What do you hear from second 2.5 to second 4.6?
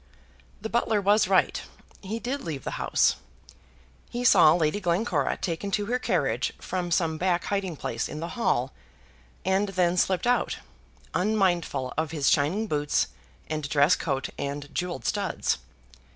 the house. He saw